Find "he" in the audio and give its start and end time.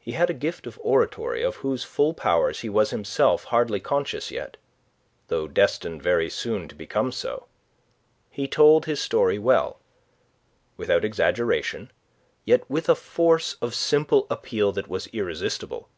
0.00-0.10, 2.62-2.68, 8.28-8.48